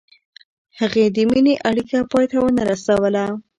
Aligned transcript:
هغې 0.79 1.05
د 1.15 1.17
مینې 1.29 1.53
اړیکه 1.69 1.97
پای 2.11 2.25
ته 2.31 2.37
ونه 2.41 2.63
رسوله. 2.71 3.25